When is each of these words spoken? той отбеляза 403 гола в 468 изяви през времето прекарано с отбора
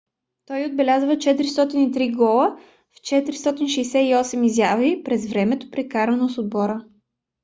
той 0.45 0.65
отбеляза 0.65 1.05
403 1.07 2.17
гола 2.17 2.57
в 2.95 2.95
468 3.01 4.45
изяви 4.45 5.03
през 5.03 5.25
времето 5.29 5.71
прекарано 5.71 6.29
с 6.29 6.37
отбора 6.37 6.85